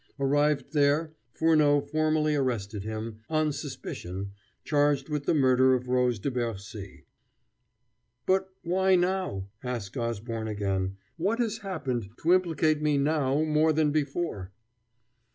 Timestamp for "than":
13.71-13.91